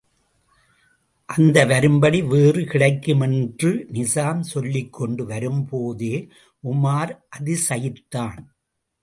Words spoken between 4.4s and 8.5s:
சொல்லிக்கொண்டு வரும்போதே உமார் அதிசயித்தான்.